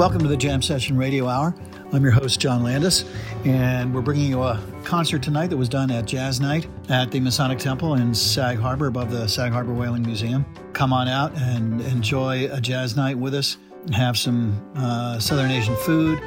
Welcome 0.00 0.22
to 0.22 0.28
the 0.28 0.36
Jam 0.38 0.62
Session 0.62 0.96
Radio 0.96 1.28
Hour. 1.28 1.54
I'm 1.92 2.02
your 2.02 2.10
host, 2.10 2.40
John 2.40 2.62
Landis, 2.62 3.04
and 3.44 3.94
we're 3.94 4.00
bringing 4.00 4.30
you 4.30 4.40
a 4.40 4.58
concert 4.82 5.22
tonight 5.22 5.48
that 5.48 5.58
was 5.58 5.68
done 5.68 5.90
at 5.90 6.06
Jazz 6.06 6.40
Night 6.40 6.66
at 6.88 7.10
the 7.10 7.20
Masonic 7.20 7.58
Temple 7.58 7.96
in 7.96 8.14
Sag 8.14 8.56
Harbor 8.56 8.86
above 8.86 9.10
the 9.10 9.28
Sag 9.28 9.52
Harbor 9.52 9.74
Whaling 9.74 10.02
Museum. 10.02 10.46
Come 10.72 10.94
on 10.94 11.06
out 11.06 11.36
and 11.36 11.82
enjoy 11.82 12.50
a 12.50 12.62
jazz 12.62 12.96
night 12.96 13.18
with 13.18 13.34
us. 13.34 13.58
And 13.84 13.94
have 13.94 14.16
some 14.16 14.58
uh, 14.74 15.18
Southern 15.18 15.50
Asian 15.50 15.76
food 15.76 16.18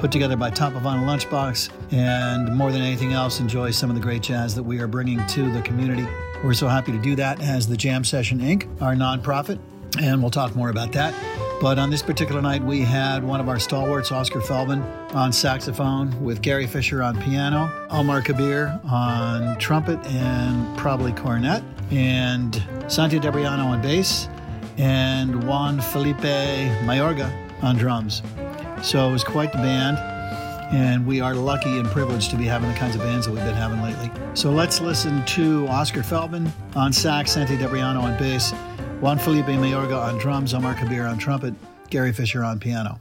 put 0.00 0.10
together 0.10 0.36
by 0.36 0.50
Top 0.50 0.74
of 0.74 0.82
Vinyl 0.82 1.04
Lunchbox, 1.04 1.70
and 1.92 2.52
more 2.56 2.72
than 2.72 2.82
anything 2.82 3.12
else, 3.12 3.38
enjoy 3.38 3.70
some 3.70 3.90
of 3.90 3.94
the 3.94 4.02
great 4.02 4.22
jazz 4.22 4.56
that 4.56 4.64
we 4.64 4.80
are 4.80 4.88
bringing 4.88 5.24
to 5.28 5.52
the 5.52 5.62
community. 5.62 6.04
We're 6.42 6.54
so 6.54 6.66
happy 6.66 6.90
to 6.90 6.98
do 6.98 7.14
that 7.14 7.40
as 7.40 7.68
the 7.68 7.76
Jam 7.76 8.02
Session 8.02 8.40
Inc., 8.40 8.82
our 8.82 8.96
nonprofit, 8.96 9.60
and 10.00 10.20
we'll 10.20 10.32
talk 10.32 10.56
more 10.56 10.70
about 10.70 10.90
that. 10.92 11.14
But 11.60 11.78
on 11.78 11.90
this 11.90 12.00
particular 12.00 12.40
night, 12.40 12.62
we 12.64 12.80
had 12.80 13.22
one 13.22 13.38
of 13.38 13.50
our 13.50 13.58
stalwarts, 13.58 14.10
Oscar 14.10 14.40
Feldman, 14.40 14.80
on 15.12 15.30
saxophone, 15.30 16.18
with 16.24 16.40
Gary 16.40 16.66
Fisher 16.66 17.02
on 17.02 17.20
piano, 17.20 17.70
Omar 17.90 18.22
Kabir 18.22 18.80
on 18.90 19.58
trumpet 19.58 19.98
and 20.06 20.78
probably 20.78 21.12
cornet, 21.12 21.62
and 21.90 22.62
Santi 22.88 23.20
Debriano 23.20 23.66
on 23.66 23.82
bass, 23.82 24.26
and 24.78 25.46
Juan 25.46 25.82
Felipe 25.82 26.16
Mayorga 26.86 27.30
on 27.62 27.76
drums. 27.76 28.22
So 28.82 29.06
it 29.06 29.12
was 29.12 29.22
quite 29.22 29.52
the 29.52 29.58
band, 29.58 29.98
and 30.74 31.06
we 31.06 31.20
are 31.20 31.34
lucky 31.34 31.78
and 31.78 31.86
privileged 31.88 32.30
to 32.30 32.38
be 32.38 32.46
having 32.46 32.72
the 32.72 32.78
kinds 32.78 32.94
of 32.94 33.02
bands 33.02 33.26
that 33.26 33.32
we've 33.32 33.44
been 33.44 33.54
having 33.54 33.82
lately. 33.82 34.10
So 34.32 34.50
let's 34.50 34.80
listen 34.80 35.22
to 35.26 35.68
Oscar 35.68 36.02
Feldman 36.02 36.50
on 36.74 36.90
sax, 36.90 37.32
Santi 37.32 37.58
Debriano 37.58 38.00
on 38.00 38.16
bass, 38.16 38.54
Juan 39.00 39.18
Felipe 39.18 39.46
Mayorga 39.46 39.98
on 39.98 40.18
drums, 40.18 40.52
Omar 40.52 40.74
Kabir 40.74 41.06
on 41.06 41.16
trumpet, 41.16 41.54
Gary 41.88 42.12
Fisher 42.12 42.44
on 42.44 42.60
piano. 42.60 43.00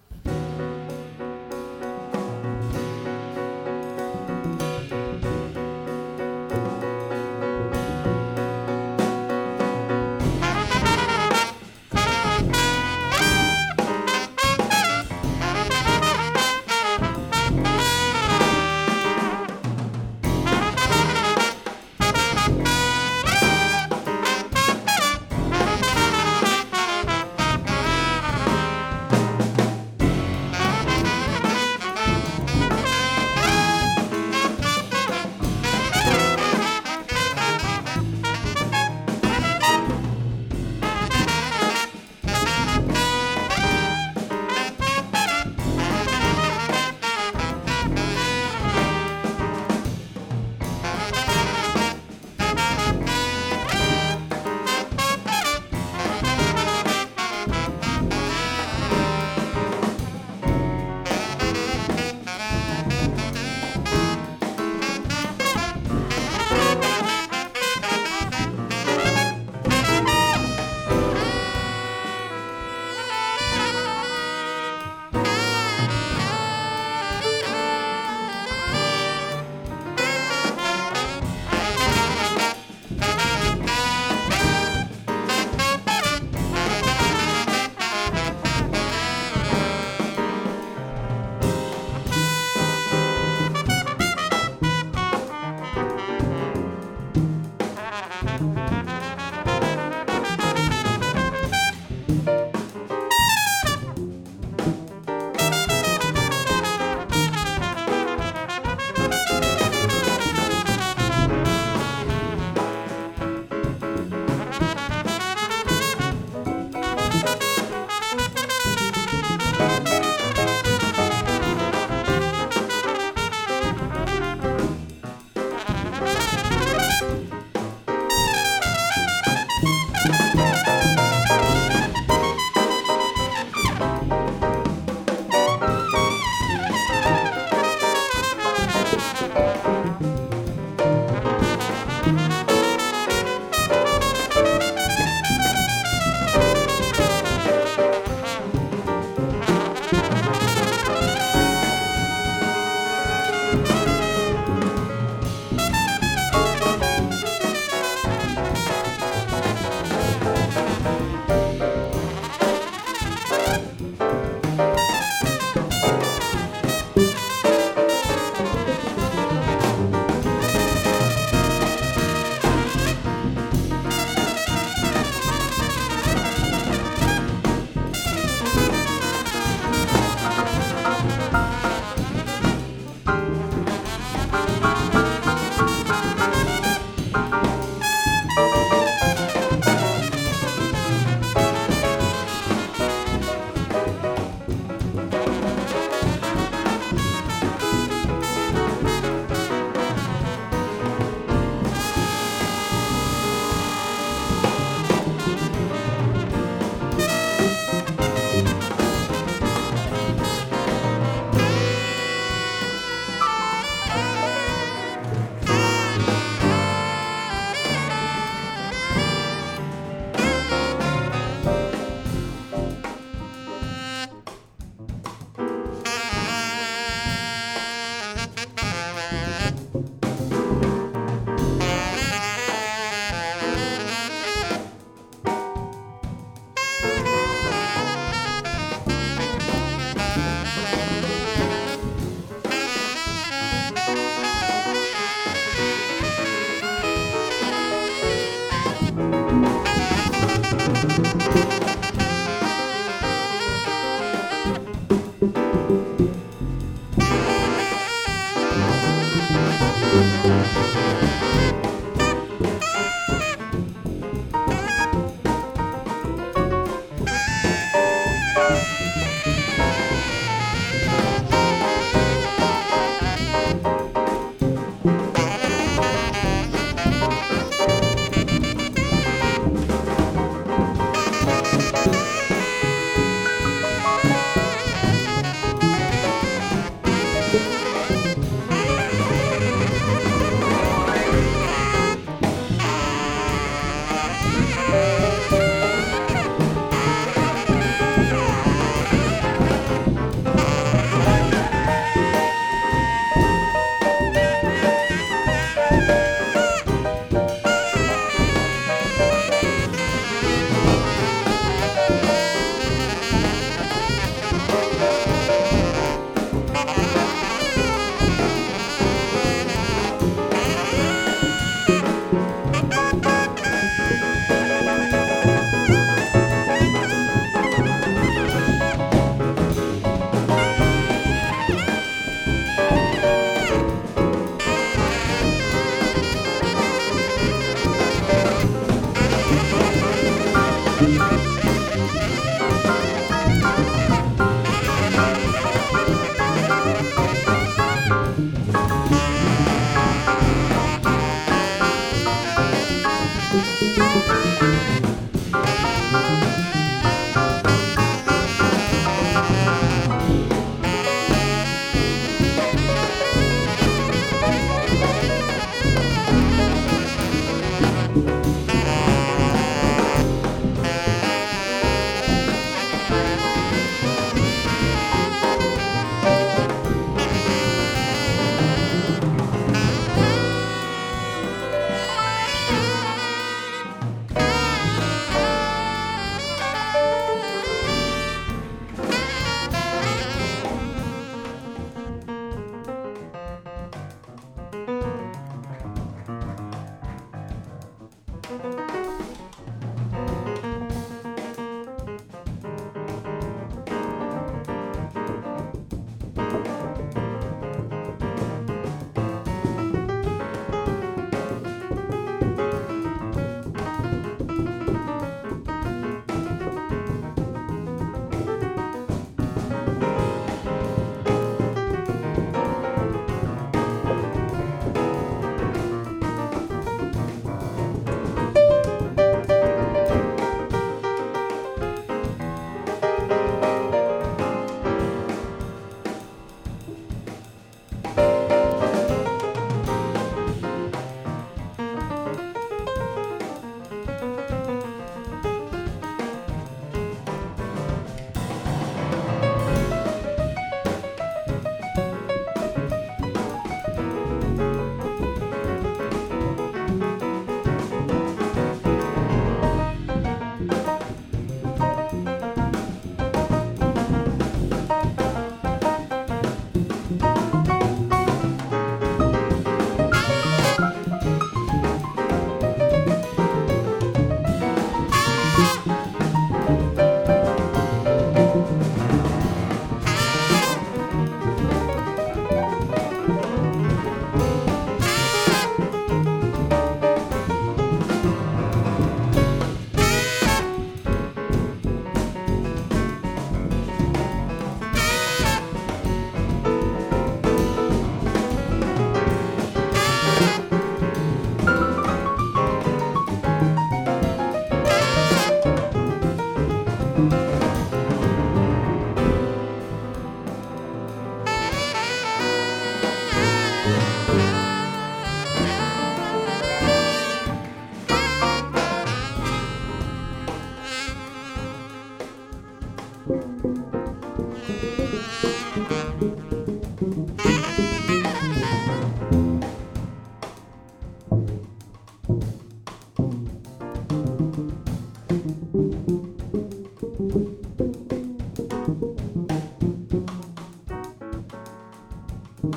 Thank 542.42 542.56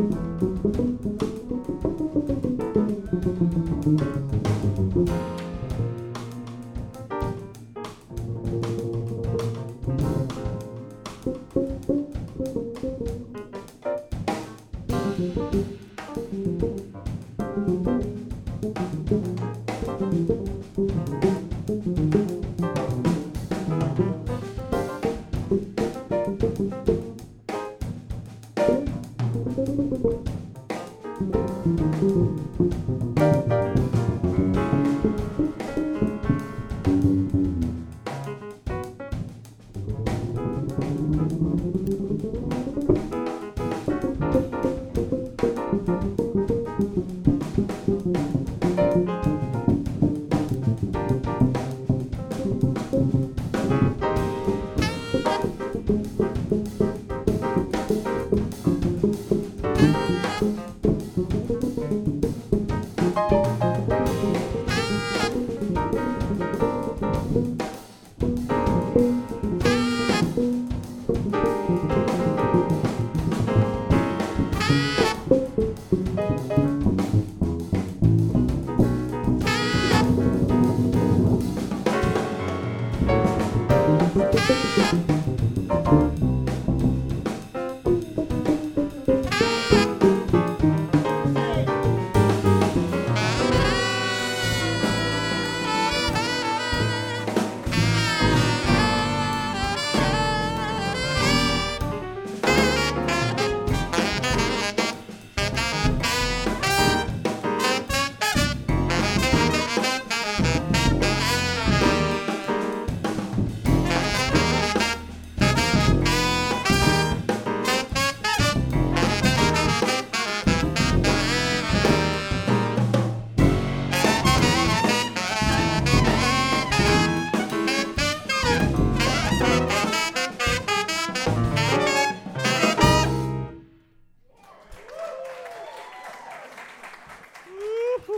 you. 0.00 0.15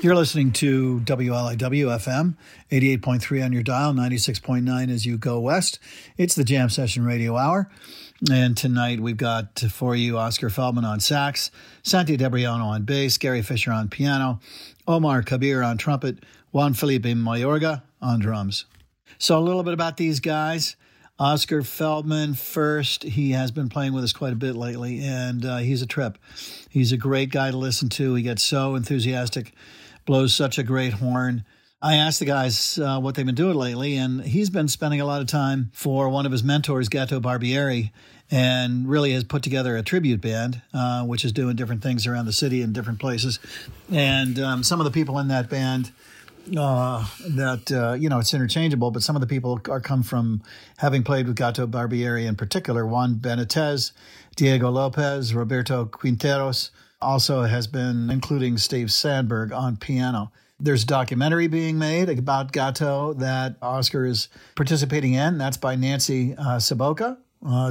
You're 0.09 0.17
listening 0.17 0.53
to 0.53 1.01
WLIW 1.01 1.59
FM, 1.59 2.35
88.3 2.71 3.45
on 3.45 3.53
your 3.53 3.63
dial, 3.63 3.93
96.9 3.93 4.91
as 4.91 5.05
you 5.05 5.19
go 5.19 5.39
west. 5.39 5.79
It's 6.17 6.35
the 6.35 6.45
Jam 6.45 6.71
Session 6.71 7.05
Radio 7.05 7.37
Hour. 7.37 7.71
And 8.33 8.57
tonight 8.57 9.01
we've 9.01 9.19
got 9.19 9.61
for 9.71 9.95
you 9.95 10.17
Oscar 10.17 10.49
Feldman 10.49 10.87
on 10.87 11.01
sax, 11.01 11.51
Santi 11.83 12.17
Debriano 12.17 12.65
on 12.65 12.85
bass, 12.85 13.19
Gary 13.19 13.43
Fisher 13.43 13.71
on 13.71 13.91
piano, 13.91 14.41
Omar 14.87 15.23
Kabir 15.23 15.63
on 15.63 15.77
trumpet, 15.77 16.25
Juan 16.53 16.73
Felipe 16.73 17.05
Mayorga 17.05 17.83
on 18.01 18.19
drums. 18.19 18.65
So, 19.19 19.39
a 19.39 19.45
little 19.45 19.63
bit 19.63 19.75
about 19.75 19.99
these 19.99 20.21
guys. 20.21 20.77
Oscar 21.19 21.63
Feldman 21.63 22.33
first. 22.33 23.03
He 23.03 23.33
has 23.33 23.51
been 23.51 23.69
playing 23.69 23.93
with 23.93 24.05
us 24.05 24.15
quite 24.15 24.33
a 24.33 24.37
bit 24.37 24.57
lately, 24.57 25.01
and 25.01 25.45
uh, 25.45 25.59
he's 25.59 25.83
a 25.83 25.87
trip. 25.87 26.17
He's 26.71 26.93
a 26.93 26.97
great 26.97 27.31
guy 27.31 27.51
to 27.51 27.59
listen 27.59 27.91
to. 27.91 28.15
He 28.15 28.23
gets 28.23 28.43
so 28.43 28.75
enthusiastic 28.75 29.53
blows 30.09 30.35
such 30.35 30.57
a 30.57 30.63
great 30.63 30.95
horn. 30.95 31.45
I 31.83 31.97
asked 31.97 32.19
the 32.19 32.25
guys 32.25 32.79
uh, 32.79 32.99
what 32.99 33.15
they've 33.15 33.27
been 33.27 33.35
doing 33.35 33.57
lately, 33.57 33.99
and 33.99 34.23
he's 34.23 34.49
been 34.49 34.67
spending 34.67 35.03
a 35.03 35.05
lot 35.05 35.21
of 35.21 35.27
time 35.27 35.71
for 35.75 36.09
one 36.09 36.25
of 36.25 36.33
his 36.33 36.43
mentors, 36.43 36.89
Gato 36.89 37.21
Barbieri, 37.21 37.91
and 38.31 38.89
really 38.89 39.13
has 39.13 39.23
put 39.23 39.43
together 39.43 39.77
a 39.77 39.83
tribute 39.83 40.23
band, 40.23 40.63
uh, 40.73 41.05
which 41.05 41.27
is 41.27 41.33
doing 41.33 41.57
different 41.57 41.83
things 41.83 42.07
around 42.07 42.25
the 42.25 42.33
city 42.33 42.63
in 42.63 42.73
different 42.73 43.01
places. 43.01 43.39
And 43.93 44.39
um, 44.41 44.63
some 44.63 44.81
of 44.81 44.85
the 44.85 44.91
people 44.91 45.19
in 45.19 45.29
that 45.29 45.51
band, 45.51 45.93
uh, 46.57 47.07
that 47.29 47.71
uh, 47.71 47.93
you 47.93 48.09
know, 48.09 48.19
it's 48.19 48.33
interchangeable, 48.33 48.91
but 48.91 49.03
some 49.03 49.15
of 49.15 49.21
the 49.21 49.29
people 49.29 49.61
are 49.69 49.81
come 49.81 50.03
from 50.03 50.43
having 50.79 51.03
played 51.03 51.27
with 51.27 51.37
Gato 51.37 51.67
Barbieri 51.67 52.27
in 52.27 52.35
particular. 52.35 52.87
Juan 52.87 53.17
Benitez, 53.17 53.93
Diego 54.37 54.71
Lopez, 54.71 55.35
Roberto 55.35 55.85
Quinteros 55.85 56.71
also 57.01 57.43
has 57.43 57.67
been 57.67 58.11
including 58.11 58.59
Steve 58.59 58.93
Sandberg 58.93 59.53
on 59.53 59.77
piano. 59.77 60.31
There's 60.61 60.83
a 60.83 60.87
documentary 60.87 61.47
being 61.47 61.79
made 61.79 62.09
about 62.09 62.53
Gato 62.53 63.13
that 63.15 63.57
Oscar 63.63 64.05
is 64.05 64.29
participating 64.57 65.15
in. 65.15 65.39
That's 65.39 65.57
by 65.57 65.77
Nancy 65.77 66.35
uh, 66.35 66.57
Saboka, 66.59 67.17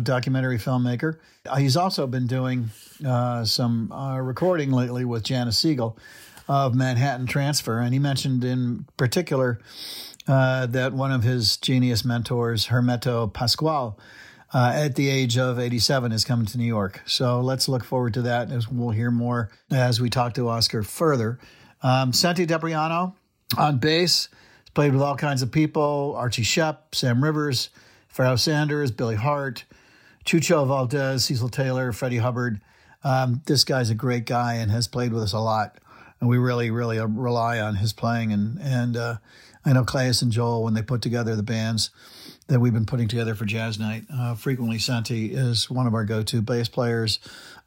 documentary 0.04 0.58
filmmaker. 0.58 1.18
Uh, 1.46 1.58
he's 1.58 1.76
also 1.76 2.08
been 2.08 2.28
doing 2.28 2.70
uh, 3.06 3.44
some 3.44 3.92
uh, 3.92 4.18
recording 4.20 4.72
lately 4.72 5.04
with 5.04 5.24
Janis 5.24 5.58
Siegel 5.58 5.98
of 6.48 6.76
Manhattan 6.76 7.26
Transfer. 7.26 7.80
And 7.80 7.94
he 7.94 8.00
mentioned 8.00 8.46
in 8.46 8.86
particular 8.96 9.60
uh, 10.28 10.66
that 10.68 10.94
one 10.94 11.12
of 11.12 11.24
his 11.24 11.58
genius 11.58 12.06
mentors, 12.06 12.68
Hermeto 12.68 13.32
Pascoal, 13.32 14.00
uh, 14.54 14.72
at 14.74 14.96
the 14.96 15.10
age 15.10 15.38
of 15.38 15.60
87 15.60 16.12
is 16.12 16.24
coming 16.24 16.46
to 16.48 16.58
New 16.58 16.66
York. 16.66 17.02
So 17.06 17.42
let's 17.42 17.68
look 17.68 17.84
forward 17.84 18.14
to 18.16 18.22
that 18.24 18.52
as 18.52 18.70
we'll 18.70 18.92
hear 18.92 19.12
more 19.12 19.50
as 19.72 20.00
we 20.00 20.10
talk 20.10 20.34
to 20.36 20.48
Oscar 20.48 20.84
further. 20.84 21.40
Um, 21.84 22.14
Santi 22.14 22.46
Debriano 22.46 23.14
on 23.58 23.78
bass, 23.78 24.28
has 24.28 24.70
played 24.74 24.94
with 24.94 25.02
all 25.02 25.16
kinds 25.16 25.42
of 25.42 25.52
people 25.52 26.16
Archie 26.18 26.44
Shepp, 26.44 26.78
Sam 26.94 27.24
Rivers, 27.24 27.70
Pharoah 28.08 28.38
Sanders, 28.38 28.92
Billy 28.92 29.16
Hart, 29.16 29.66
Chucho 30.26 30.66
Valdés, 30.66 31.22
Cecil 31.22 31.50
Taylor, 31.50 31.92
Freddie 31.92 32.18
Hubbard. 32.18 32.60
Um, 33.04 33.42
this 33.46 33.64
guy's 33.64 33.90
a 33.90 33.96
great 33.96 34.26
guy 34.26 34.56
and 34.56 34.72
has 34.72 34.88
played 34.88 35.14
with 35.14 35.24
us 35.24 35.34
a 35.34 35.40
lot. 35.40 35.78
And 36.20 36.28
we 36.28 36.38
really, 36.38 36.72
really 36.72 37.00
rely 37.00 37.60
on 37.60 37.76
his 37.76 37.94
playing. 37.94 38.32
And, 38.32 38.60
and 38.60 38.98
uh, 38.98 39.18
I 39.64 39.74
know 39.74 39.84
Claes 39.84 40.22
and 40.22 40.32
Joel, 40.32 40.64
when 40.64 40.74
they 40.74 40.82
put 40.82 41.02
together 41.02 41.36
the 41.36 41.44
bands, 41.44 41.92
that 42.48 42.60
we've 42.60 42.74
been 42.74 42.86
putting 42.86 43.08
together 43.08 43.36
for 43.36 43.46
Jazz 43.46 43.80
Night. 43.80 44.04
Uh, 44.14 44.36
frequently, 44.36 44.80
Santi 44.80 45.34
is 45.34 45.70
one 45.70 45.88
of 45.88 45.94
our 45.94 46.06
go-to 46.06 46.42
bass 46.42 46.70
players. 46.70 47.20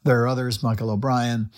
There 0.03 0.21
are 0.23 0.27
others, 0.27 0.63
Michael 0.63 0.89
O'Brien, 0.89 1.51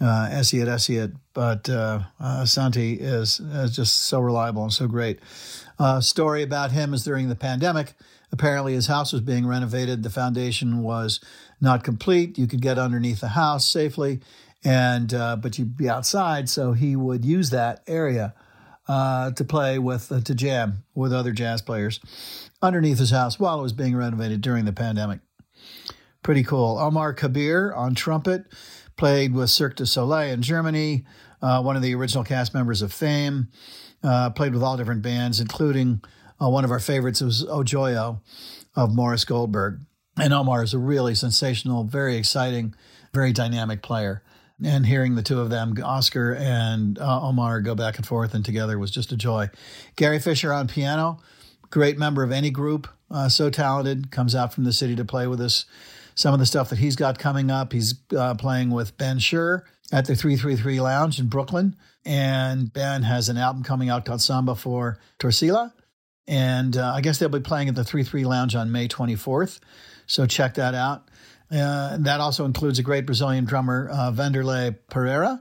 uh, 0.00 0.28
Essiet 0.30 0.66
Essiet, 0.68 1.16
but 1.32 1.68
uh, 1.70 2.00
uh, 2.20 2.44
Santi 2.44 2.94
is, 2.94 3.40
is 3.40 3.74
just 3.74 4.02
so 4.02 4.20
reliable 4.20 4.62
and 4.62 4.72
so 4.72 4.86
great. 4.86 5.20
Uh, 5.78 6.00
story 6.00 6.42
about 6.42 6.72
him 6.72 6.92
is 6.92 7.04
during 7.04 7.28
the 7.28 7.34
pandemic. 7.34 7.94
Apparently, 8.30 8.74
his 8.74 8.88
house 8.88 9.12
was 9.12 9.22
being 9.22 9.46
renovated. 9.46 10.02
The 10.02 10.10
foundation 10.10 10.82
was 10.82 11.20
not 11.60 11.84
complete. 11.84 12.36
You 12.36 12.46
could 12.46 12.60
get 12.60 12.78
underneath 12.78 13.20
the 13.20 13.28
house 13.28 13.66
safely, 13.66 14.20
and 14.62 15.14
uh, 15.14 15.36
but 15.36 15.58
you'd 15.58 15.76
be 15.76 15.88
outside, 15.88 16.50
so 16.50 16.72
he 16.72 16.96
would 16.96 17.24
use 17.24 17.50
that 17.50 17.82
area 17.86 18.34
uh, 18.88 19.30
to 19.32 19.44
play 19.44 19.78
with 19.78 20.10
uh, 20.12 20.20
to 20.20 20.34
jam 20.34 20.84
with 20.94 21.12
other 21.12 21.32
jazz 21.32 21.62
players 21.62 22.00
underneath 22.62 22.98
his 22.98 23.10
house 23.10 23.38
while 23.38 23.58
it 23.58 23.62
was 23.62 23.72
being 23.72 23.96
renovated 23.96 24.40
during 24.40 24.64
the 24.64 24.72
pandemic. 24.72 25.20
Pretty 26.22 26.42
cool. 26.42 26.78
Omar 26.78 27.12
Kabir 27.12 27.72
on 27.74 27.94
trumpet 27.94 28.46
played 28.96 29.34
with 29.34 29.50
Cirque 29.50 29.76
du 29.76 29.86
Soleil 29.86 30.32
in 30.32 30.42
Germany, 30.42 31.04
uh, 31.42 31.62
one 31.62 31.76
of 31.76 31.82
the 31.82 31.94
original 31.94 32.24
cast 32.24 32.54
members 32.54 32.82
of 32.82 32.92
Fame. 32.92 33.48
Uh, 34.02 34.30
played 34.30 34.52
with 34.52 34.62
all 34.62 34.76
different 34.76 35.02
bands, 35.02 35.40
including 35.40 36.00
uh, 36.40 36.48
one 36.48 36.64
of 36.64 36.70
our 36.70 36.78
favorites 36.78 37.20
was 37.20 37.44
Ojoyo 37.44 38.20
of 38.76 38.94
Morris 38.94 39.24
Goldberg. 39.24 39.80
And 40.18 40.32
Omar 40.32 40.62
is 40.62 40.74
a 40.74 40.78
really 40.78 41.14
sensational, 41.14 41.82
very 41.84 42.16
exciting, 42.16 42.74
very 43.12 43.32
dynamic 43.32 43.82
player 43.82 44.22
and 44.64 44.86
hearing 44.86 45.14
the 45.14 45.22
two 45.22 45.40
of 45.40 45.50
them, 45.50 45.74
Oscar 45.84 46.34
and 46.34 46.98
uh, 46.98 47.20
Omar, 47.22 47.60
go 47.60 47.74
back 47.74 47.96
and 47.96 48.06
forth 48.06 48.34
and 48.34 48.44
together 48.44 48.78
was 48.78 48.90
just 48.90 49.12
a 49.12 49.16
joy. 49.16 49.50
Gary 49.96 50.18
Fisher 50.18 50.52
on 50.52 50.68
piano, 50.68 51.18
great 51.70 51.98
member 51.98 52.22
of 52.22 52.32
any 52.32 52.50
group, 52.50 52.88
uh, 53.10 53.28
so 53.28 53.50
talented, 53.50 54.10
comes 54.10 54.34
out 54.34 54.52
from 54.52 54.64
the 54.64 54.72
city 54.72 54.96
to 54.96 55.04
play 55.04 55.26
with 55.26 55.40
us. 55.40 55.66
Some 56.14 56.32
of 56.32 56.40
the 56.40 56.46
stuff 56.46 56.70
that 56.70 56.78
he's 56.78 56.96
got 56.96 57.18
coming 57.18 57.50
up, 57.50 57.72
he's 57.72 57.94
uh, 58.16 58.34
playing 58.34 58.70
with 58.70 58.96
Ben 58.96 59.18
Scher 59.18 59.62
at 59.92 60.06
the 60.06 60.16
333 60.16 60.80
Lounge 60.80 61.20
in 61.20 61.28
Brooklyn. 61.28 61.76
And 62.04 62.72
Ben 62.72 63.02
has 63.02 63.28
an 63.28 63.36
album 63.36 63.62
coming 63.62 63.90
out 63.90 64.04
called 64.04 64.22
Samba 64.22 64.54
for 64.54 64.98
Tarsila. 65.18 65.72
And 66.26 66.76
uh, 66.76 66.92
I 66.94 67.00
guess 67.02 67.18
they'll 67.18 67.28
be 67.28 67.40
playing 67.40 67.68
at 67.68 67.74
the 67.74 67.84
33 67.84 68.24
Lounge 68.24 68.54
on 68.54 68.72
May 68.72 68.88
24th. 68.88 69.60
So 70.06 70.26
check 70.26 70.54
that 70.54 70.74
out. 70.74 71.08
Uh, 71.50 71.96
that 71.98 72.20
also 72.20 72.44
includes 72.44 72.78
a 72.78 72.82
great 72.82 73.06
Brazilian 73.06 73.44
drummer, 73.44 73.88
uh, 73.92 74.10
Vanderlei 74.10 74.76
Pereira, 74.90 75.40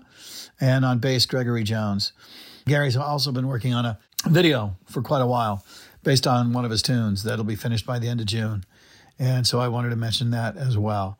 and 0.60 0.86
on 0.86 1.00
bass, 1.00 1.26
Gregory 1.26 1.64
Jones. 1.64 2.14
Gary's 2.68 2.96
also 2.96 3.32
been 3.32 3.48
working 3.48 3.74
on 3.74 3.86
a 3.86 4.00
video 4.28 4.76
for 4.86 5.02
quite 5.02 5.22
a 5.22 5.28
while 5.28 5.64
based 6.04 6.28
on 6.28 6.54
one 6.54 6.66
of 6.66 6.72
his 6.72 6.82
tunes 6.82 7.24
that'll 7.24 7.46
be 7.46 7.56
finished 7.56 7.86
by 7.86 8.00
the 8.00 8.08
end 8.08 8.20
of 8.20 8.28
June. 8.28 8.64
And 9.18 9.48
so 9.48 9.60
I 9.60 9.68
wanted 9.68 9.90
to 9.90 9.96
mention 9.96 10.32
that 10.32 10.58
as 10.58 10.78
well. 10.78 11.18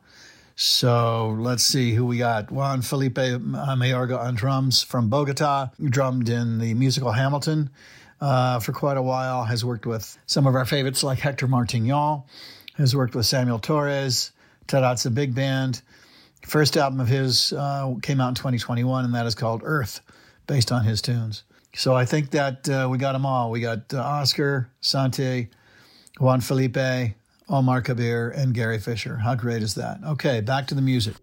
So 0.54 1.36
let's 1.38 1.64
see 1.64 1.94
who 1.94 2.06
we 2.06 2.18
got. 2.18 2.50
Juan 2.50 2.80
Felipe 2.80 3.14
Mayorga 3.14 4.18
on 4.18 4.34
drums 4.34 4.82
from 4.82 5.08
Bogota, 5.10 5.68
drummed 5.82 6.28
in 6.28 6.58
the 6.58 6.72
musical 6.74 7.12
Hamilton 7.12 7.70
uh, 8.20 8.60
for 8.60 8.72
quite 8.72 8.96
a 8.96 9.02
while, 9.02 9.44
has 9.44 9.64
worked 9.64 9.84
with 9.86 10.16
some 10.26 10.46
of 10.46 10.54
our 10.54 10.64
favorites 10.64 11.02
like 11.02 11.18
Hector 11.18 11.46
Martignon, 11.46 12.24
has 12.76 12.96
worked 12.96 13.14
with 13.14 13.26
Samuel 13.26 13.58
Torres, 13.58 14.30
Terraza 14.66 15.10
Big 15.10 15.34
Band. 15.34 15.82
First 16.44 16.76
album 16.76 17.00
of 17.00 17.08
his 17.08 17.52
uh, 17.52 17.94
came 18.02 18.20
out 18.20 18.28
in 18.28 18.34
2021, 18.34 19.04
and 19.04 19.14
that 19.14 19.26
is 19.26 19.34
called 19.34 19.62
Earth, 19.64 20.00
based 20.46 20.70
on 20.70 20.84
his 20.84 21.02
tunes. 21.02 21.42
So 21.74 21.94
I 21.94 22.04
think 22.04 22.30
that 22.30 22.68
uh, 22.68 22.88
we 22.90 22.98
got 22.98 23.12
them 23.12 23.26
all. 23.26 23.50
We 23.50 23.60
got 23.60 23.92
uh, 23.92 24.00
Oscar, 24.00 24.70
Santi, 24.80 25.48
Juan 26.18 26.40
Felipe, 26.40 27.14
Omar 27.48 27.82
Kabir, 27.82 28.30
and 28.30 28.54
Gary 28.54 28.78
Fisher. 28.78 29.16
How 29.16 29.34
great 29.34 29.62
is 29.62 29.74
that? 29.74 29.98
Okay, 30.04 30.40
back 30.40 30.66
to 30.68 30.74
the 30.74 30.82
music. 30.82 31.16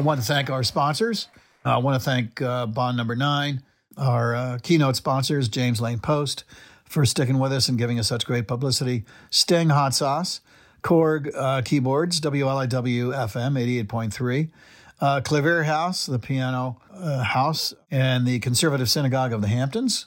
Want 0.00 0.18
to 0.18 0.26
thank 0.26 0.48
our 0.48 0.62
sponsors. 0.62 1.28
I 1.62 1.76
want 1.76 2.00
to 2.00 2.04
thank 2.04 2.40
uh, 2.40 2.64
Bond 2.64 2.96
Number 2.96 3.14
Nine, 3.14 3.62
our 3.98 4.34
uh, 4.34 4.58
keynote 4.62 4.96
sponsors, 4.96 5.46
James 5.46 5.78
Lane 5.78 5.98
Post, 5.98 6.44
for 6.84 7.04
sticking 7.04 7.38
with 7.38 7.52
us 7.52 7.68
and 7.68 7.76
giving 7.76 7.98
us 7.98 8.08
such 8.08 8.24
great 8.24 8.48
publicity. 8.48 9.04
Sting 9.28 9.68
Hot 9.68 9.94
Sauce, 9.94 10.40
Korg 10.82 11.30
uh, 11.36 11.60
Keyboards, 11.62 12.18
WLIW 12.22 13.14
FM 13.14 13.86
88.3, 13.86 14.48
uh, 15.02 15.20
Klavierhaus, 15.20 16.10
the 16.10 16.18
piano 16.18 16.80
uh, 16.94 17.22
house, 17.22 17.74
and 17.90 18.26
the 18.26 18.38
Conservative 18.38 18.88
Synagogue 18.88 19.34
of 19.34 19.42
the 19.42 19.48
Hamptons, 19.48 20.06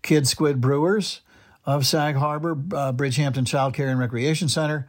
Kidd 0.00 0.26
Squid 0.26 0.62
Brewers 0.62 1.20
of 1.66 1.86
Sag 1.86 2.16
Harbor, 2.16 2.52
uh, 2.52 2.92
Bridgehampton 2.94 3.46
Child 3.46 3.74
Care 3.74 3.90
and 3.90 4.00
Recreation 4.00 4.48
Center, 4.48 4.88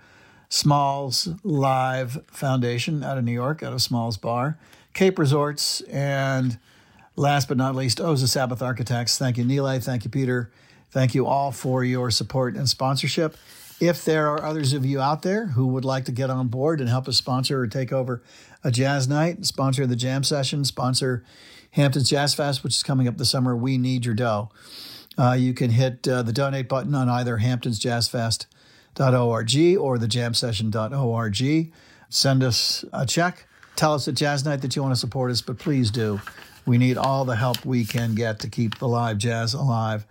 Smalls 0.50 1.30
Live 1.44 2.24
Foundation 2.28 3.04
out 3.04 3.18
of 3.18 3.24
New 3.24 3.32
York, 3.32 3.64
out 3.64 3.74
of 3.74 3.82
Smalls 3.82 4.18
Bar, 4.18 4.58
Cape 4.94 5.20
Resorts, 5.20 5.82
and 5.82 6.58
last 7.16 7.48
but 7.48 7.58
not 7.58 7.76
least, 7.76 7.98
Oza 7.98 8.28
Sabbeth 8.28 8.62
Architects. 8.62 9.18
Thank 9.18 9.38
you, 9.38 9.44
Neil. 9.44 9.80
Thank 9.80 10.06
you, 10.06 10.10
Peter. 10.10 10.52
Thank 10.92 11.14
you 11.16 11.26
all 11.26 11.52
for 11.52 11.84
your 11.84 12.12
support 12.12 12.56
and 12.56 12.70
sponsorship. 12.70 13.36
If 13.82 14.06
there 14.06 14.30
are 14.30 14.42
others 14.44 14.72
of 14.72 14.86
you 14.86 15.02
out 15.02 15.22
there 15.22 15.48
who 15.48 15.68
would 15.68 15.84
like 15.84 16.06
to 16.06 16.14
get 16.14 16.30
on 16.30 16.48
board 16.48 16.80
and 16.80 16.90
help 16.90 17.08
us 17.10 17.18
sponsor 17.18 17.60
or 17.60 17.68
take 17.68 17.92
over 17.92 18.22
a 18.64 18.72
jazz 18.72 19.08
night, 19.08 19.46
sponsor 19.46 19.86
the 19.86 19.98
jam 19.98 20.24
session, 20.24 20.64
sponsor 20.64 21.26
Hamptons 21.72 22.10
Jazz 22.10 22.34
Fest, 22.34 22.64
which 22.64 22.76
is 22.76 22.84
coming 22.84 23.06
up 23.06 23.18
this 23.18 23.30
summer, 23.30 23.54
we 23.54 23.78
need 23.78 24.06
your 24.06 24.16
dough. 24.16 24.50
Uh, 25.18 25.34
you 25.34 25.54
can 25.54 25.72
hit 25.72 26.08
uh, 26.08 26.22
the 26.24 26.32
donate 26.32 26.70
button 26.70 26.96
on 26.96 27.10
either 27.10 27.38
hamptonsjazzfest.org 28.96 29.78
or 29.78 29.98
thejamsession.org. 29.98 31.74
Send 32.10 32.44
us 32.44 32.86
a 32.94 33.06
check. 33.06 33.48
Tell 33.76 33.94
us 33.94 34.08
at 34.08 34.16
Jazz 34.16 34.46
Night 34.46 34.62
that 34.62 34.76
you 34.76 34.82
want 34.82 34.94
to 34.94 35.00
support 35.00 35.32
us, 35.32 35.42
but 35.42 35.58
please 35.58 35.92
do. 35.92 36.22
We 36.66 36.78
need 36.78 36.98
all 36.98 37.26
the 37.26 37.36
help 37.36 37.66
we 37.66 37.86
can 37.86 38.16
get 38.16 38.40
to 38.40 38.50
keep 38.50 38.80
the 38.80 38.88
live 38.88 39.18
jazz 39.18 39.54
alive. 39.54 40.06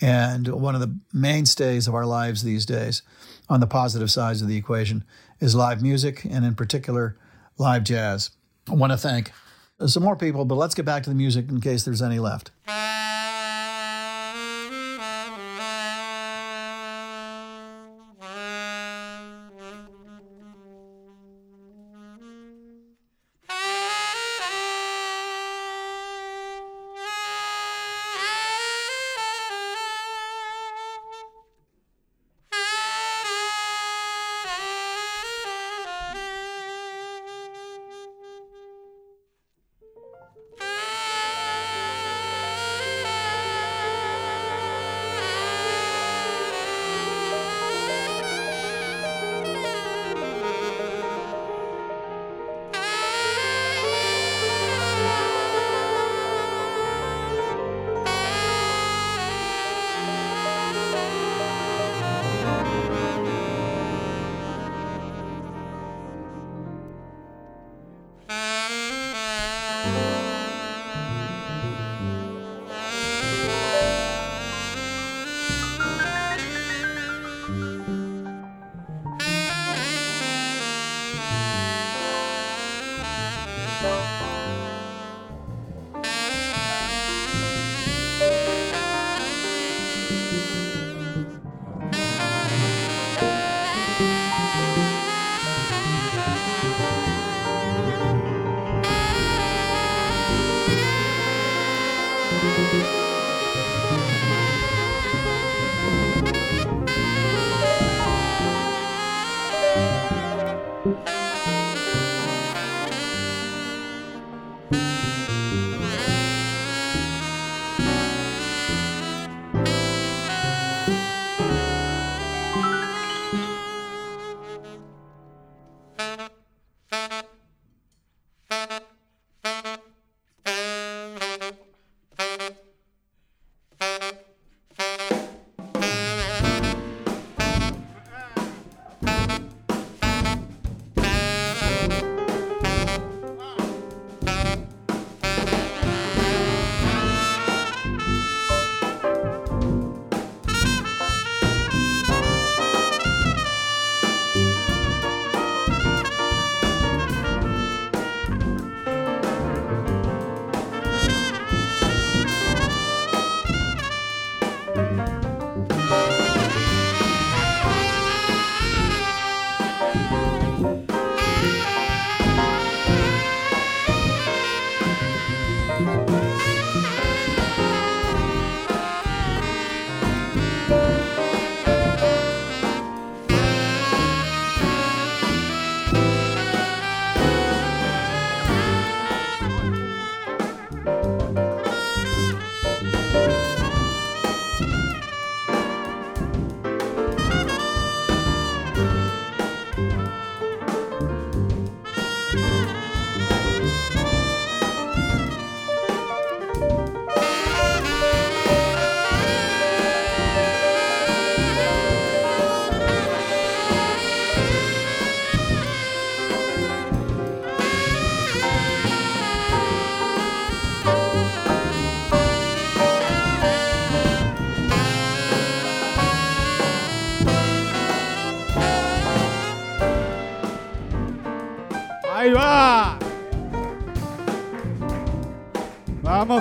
And 0.00 0.46
one 0.48 0.74
of 0.74 0.80
the 0.82 0.94
mainstays 1.12 1.88
of 1.88 1.94
our 1.94 2.04
lives 2.04 2.42
these 2.42 2.66
days, 2.66 3.02
on 3.48 3.60
the 3.60 3.66
positive 3.66 4.10
sides 4.10 4.42
of 4.42 4.48
the 4.48 4.56
equation, 4.56 5.04
is 5.40 5.54
live 5.54 5.82
music, 5.82 6.24
and 6.24 6.44
in 6.44 6.54
particular, 6.54 7.16
live 7.56 7.84
jazz. 7.84 8.30
I 8.68 8.74
want 8.74 8.92
to 8.92 8.98
thank 8.98 9.32
some 9.86 10.02
more 10.02 10.16
people, 10.16 10.44
but 10.44 10.56
let's 10.56 10.74
get 10.74 10.84
back 10.84 11.02
to 11.04 11.10
the 11.10 11.16
music 11.16 11.48
in 11.48 11.60
case 11.60 11.84
there's 11.84 12.02
any 12.02 12.18
left. 12.18 12.50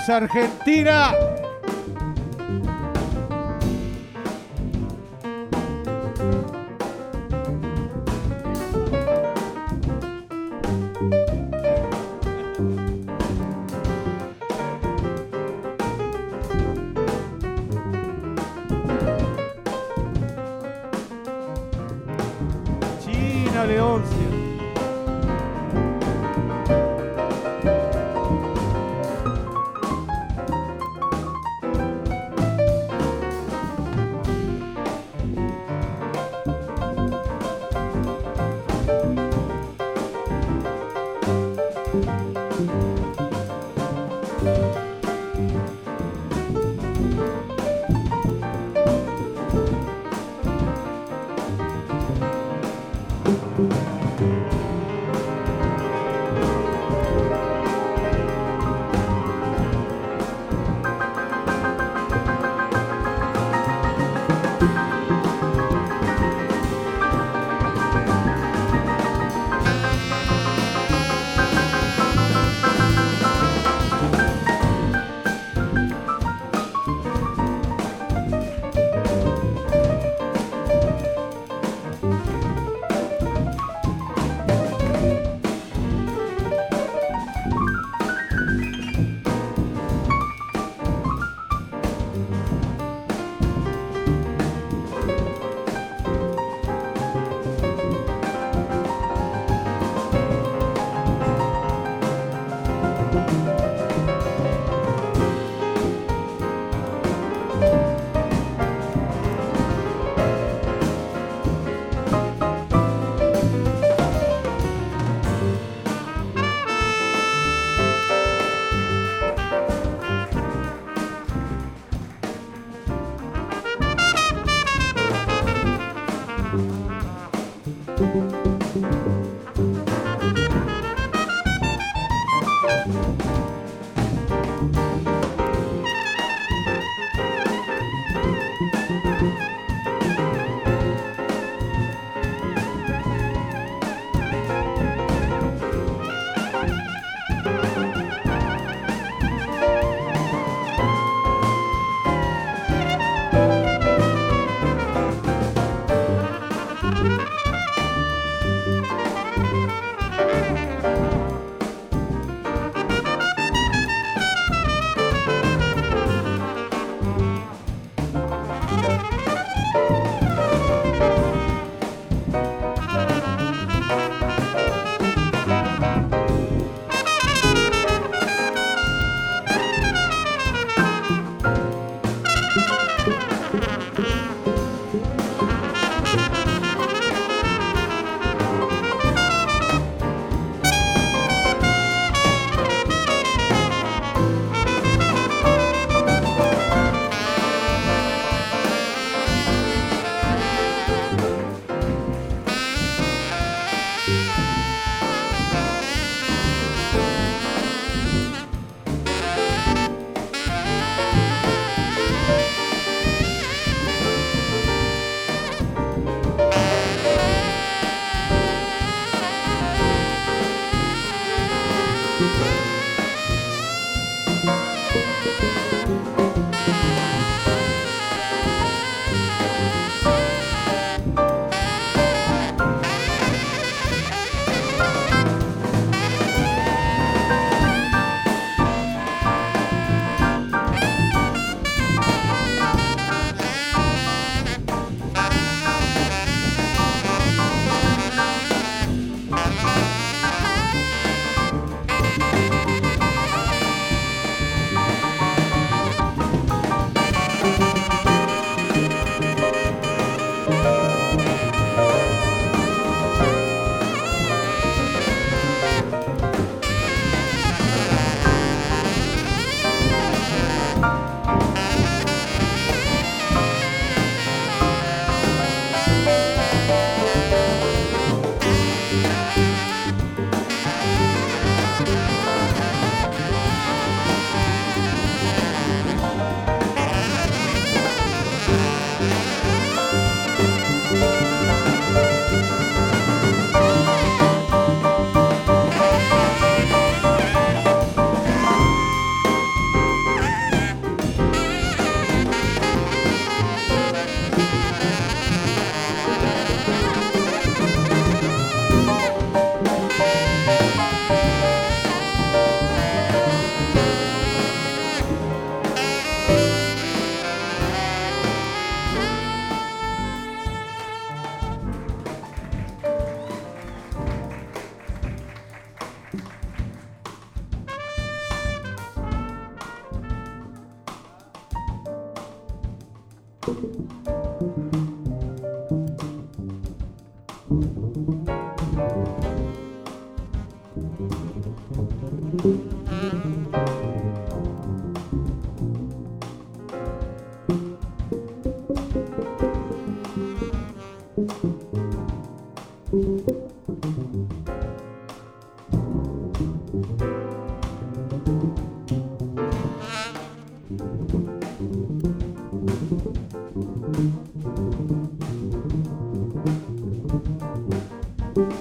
Argentina. 0.10 1.35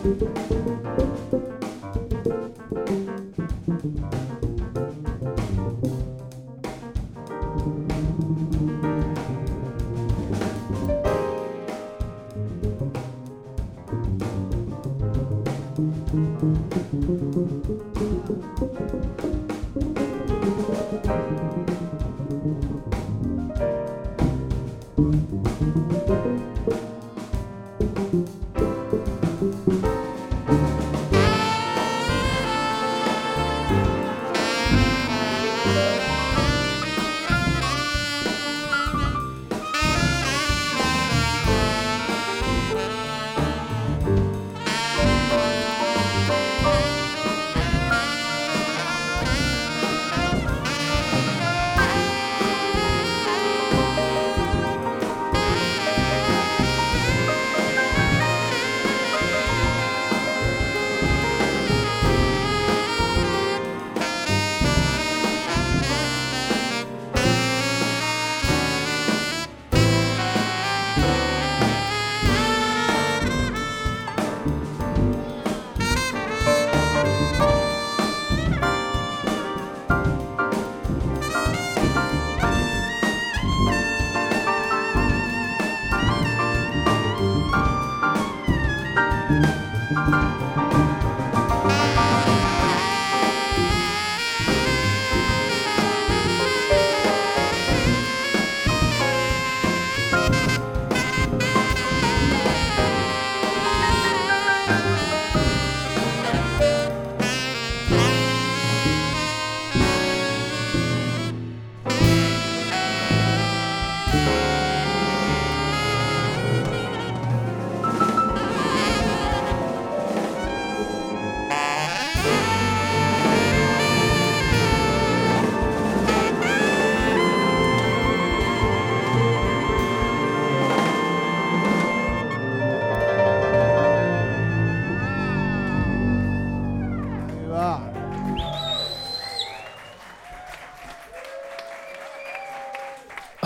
Ahí 0.04 0.43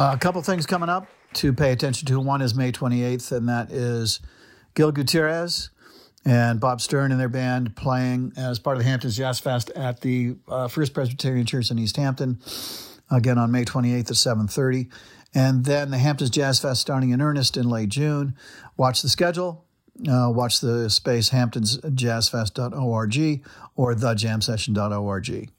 Uh, 0.09 0.15
a 0.15 0.19
couple 0.19 0.41
things 0.41 0.65
coming 0.65 0.89
up 0.89 1.07
to 1.35 1.53
pay 1.53 1.71
attention 1.71 2.07
to. 2.07 2.19
One 2.19 2.41
is 2.41 2.55
May 2.55 2.73
28th, 2.73 3.31
and 3.31 3.47
that 3.51 3.71
is 3.71 4.21
Gil 4.73 4.91
Gutierrez 4.91 5.69
and 6.25 6.59
Bob 6.59 6.81
Stern 6.81 7.13
and 7.13 7.21
their 7.21 7.29
band 7.29 7.77
playing 7.77 8.33
as 8.35 8.59
part 8.59 8.79
of 8.79 8.83
the 8.83 8.89
Hamptons 8.89 9.19
Jazz 9.19 9.39
Fest 9.39 9.69
at 9.71 10.01
the 10.01 10.37
uh, 10.49 10.69
First 10.69 10.95
Presbyterian 10.95 11.45
Church 11.45 11.71
in 11.71 11.79
East 11.79 11.99
Hampton, 11.99 12.41
again 13.11 13.37
on 13.37 13.51
May 13.51 13.67
28th 13.67 13.99
at 13.99 14.39
7.30. 14.39 14.91
And 15.35 15.67
then 15.67 15.91
the 15.91 15.99
Hamptons 15.99 16.31
Jazz 16.31 16.59
Fest 16.59 16.81
starting 16.81 17.11
in 17.11 17.21
earnest 17.21 17.59
in 17.59 17.69
late 17.69 17.91
June. 17.91 18.35
Watch 18.79 19.03
the 19.03 19.11
schedule. 19.11 19.67
Uh, 20.09 20.31
watch 20.33 20.61
the 20.61 20.89
space 20.89 21.29
hamptonsjazzfest.org 21.29 23.45
or 23.77 23.95
thejamsession.org. 23.95 25.51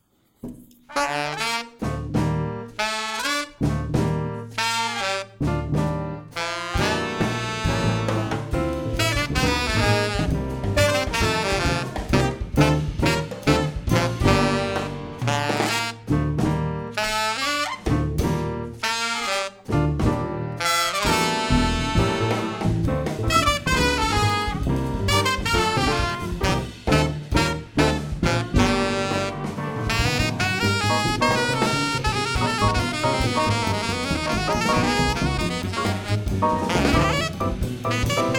Thank 36.41 38.38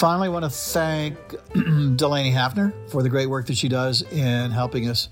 Finally, 0.00 0.28
I 0.28 0.30
want 0.30 0.46
to 0.46 0.50
thank 0.50 1.18
Delaney 1.52 2.32
Hafner 2.32 2.72
for 2.90 3.02
the 3.02 3.10
great 3.10 3.26
work 3.26 3.44
that 3.48 3.58
she 3.58 3.68
does 3.68 4.00
in 4.00 4.50
helping 4.50 4.88
us 4.88 5.10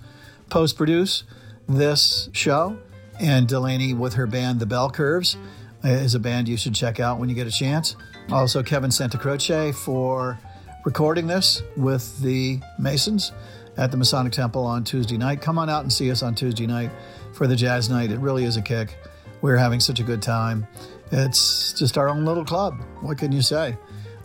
post 0.49 0.79
produce 0.79 1.25
this 1.69 2.31
show. 2.33 2.79
And 3.21 3.47
Delaney, 3.47 3.93
with 3.93 4.15
her 4.15 4.27
band, 4.27 4.61
The 4.61 4.65
Bell 4.65 4.89
Curves, 4.89 5.37
is 5.85 6.15
a 6.15 6.19
band 6.19 6.49
you 6.49 6.57
should 6.57 6.75
check 6.75 7.01
out 7.01 7.19
when 7.19 7.29
you 7.29 7.35
get 7.35 7.47
a 7.47 7.51
chance. 7.51 7.97
Also, 8.33 8.63
Kevin 8.63 8.89
Santacroce 8.89 9.75
for 9.75 10.39
recording 10.87 11.27
this 11.27 11.63
with 11.77 12.19
the 12.23 12.59
Masons 12.79 13.33
at 13.77 13.91
the 13.91 13.99
Masonic 13.99 14.33
Temple 14.33 14.65
on 14.65 14.85
Tuesday 14.85 15.19
night. 15.19 15.43
Come 15.43 15.59
on 15.59 15.69
out 15.69 15.83
and 15.83 15.93
see 15.93 16.11
us 16.11 16.23
on 16.23 16.35
Tuesday 16.35 16.67
night 16.67 16.91
for 17.35 17.47
the 17.47 17.57
jazz 17.57 17.91
night. 17.91 18.11
It 18.11 18.21
really 18.21 18.45
is 18.45 18.57
a 18.57 18.63
kick. 18.63 18.97
We're 19.43 19.59
having 19.59 19.81
such 19.81 20.01
a 20.01 20.03
good 20.03 20.23
time. 20.23 20.67
It's 21.13 21.75
just 21.75 21.99
our 21.99 22.09
own 22.09 22.25
little 22.25 22.45
club. 22.47 22.81
What 23.03 23.19
can 23.19 23.33
you 23.33 23.43
say? 23.43 23.77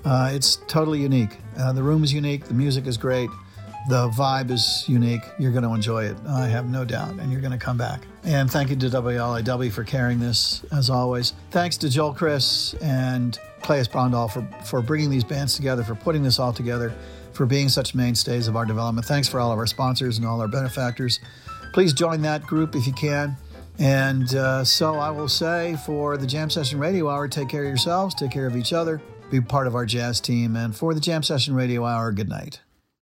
Uh, 0.06 0.32
it's 0.34 0.58
totally 0.68 1.02
unique. 1.02 1.38
Uh, 1.58 1.72
the 1.74 1.84
room 1.84 2.04
is 2.04 2.14
unique. 2.14 2.46
The 2.46 2.54
music 2.54 2.88
is 2.88 2.98
great. 2.98 3.30
The 3.90 4.10
vibe 4.10 4.50
is 4.50 4.86
unique. 4.88 5.22
You're 5.38 5.52
going 5.52 5.64
to 5.64 5.74
enjoy 5.74 6.06
it. 6.06 6.18
I 6.28 6.48
have 6.48 6.70
no 6.70 6.86
doubt. 6.86 7.20
And 7.20 7.32
you're 7.32 7.42
going 7.42 7.52
to 7.52 7.58
come 7.58 7.78
back. 7.78 8.02
And 8.24 8.50
thank 8.50 8.70
you 8.70 8.76
to 8.78 8.86
WLIW 8.88 9.72
for 9.72 9.84
carrying 9.84 10.20
this, 10.20 10.64
as 10.72 10.90
always. 10.90 11.34
Thanks 11.52 11.76
to 11.78 11.90
Joel 11.90 12.14
Chriss 12.14 12.82
and 12.82 13.38
Claes 13.62 13.88
Brondal 13.88 14.32
for, 14.32 14.48
for 14.66 14.82
bringing 14.82 15.10
these 15.10 15.26
bands 15.26 15.56
together, 15.56 15.84
for 15.84 15.96
putting 15.96 16.24
this 16.24 16.40
all 16.40 16.54
together, 16.54 16.94
for 17.34 17.46
being 17.46 17.68
such 17.68 17.94
mainstays 17.94 18.48
of 18.48 18.56
our 18.56 18.66
development. 18.66 19.06
Thanks 19.06 19.28
for 19.28 19.40
all 19.40 19.52
of 19.52 19.58
our 19.58 19.68
sponsors 19.68 20.18
and 20.18 20.26
all 20.26 20.40
our 20.40 20.48
benefactors. 20.48 21.20
Please 21.74 21.92
join 21.92 22.22
that 22.22 22.44
group 22.44 22.76
if 22.76 22.88
you 22.88 22.94
can. 22.94 23.36
And 23.80 24.34
uh, 24.36 24.64
so 24.64 24.96
I 24.96 25.10
will 25.10 25.28
say 25.28 25.76
for 25.86 26.16
the 26.16 26.28
Jam 26.28 26.50
Session 26.50 26.80
Radio 26.80 27.10
Hour, 27.10 27.28
take 27.28 27.50
care 27.50 27.64
of 27.64 27.68
yourselves, 27.68 28.14
take 28.16 28.32
care 28.32 28.46
of 28.46 28.56
each 28.56 28.72
other 28.72 29.02
be 29.34 29.42
part 29.42 29.66
of 29.66 29.74
our 29.74 29.86
jazz 29.86 30.22
team. 30.22 30.56
And 30.56 30.76
for 30.76 30.94
the 30.94 31.00
Jam 31.00 31.24
Session 31.24 31.56
Radio 31.56 31.86
Hour, 31.86 32.12
good 32.12 32.30
night. 32.30 32.62